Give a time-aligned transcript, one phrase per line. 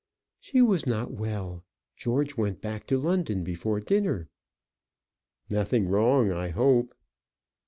[0.39, 1.63] "She was not very well.
[1.95, 4.29] George went back to London before dinner."
[5.47, 6.95] "Nothing wrong, I hope?"